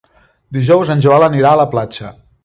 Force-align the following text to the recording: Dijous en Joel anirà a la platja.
Dijous 0.55 0.91
en 0.93 1.03
Joel 1.05 1.25
anirà 1.27 1.51
a 1.51 1.59
la 1.59 1.67
platja. 1.75 2.11